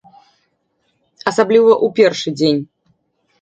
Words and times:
Асабліва 1.31 1.71
ў 1.85 1.87
першы 2.01 2.29
дзень. 2.39 2.61